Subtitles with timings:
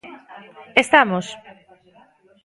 [0.83, 1.25] ¿Estamos?